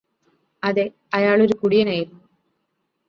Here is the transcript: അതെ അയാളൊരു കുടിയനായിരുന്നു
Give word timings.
അതെ 0.63 0.85
അയാളൊരു 1.13 1.53
കുടിയനായിരുന്നു 1.53 2.19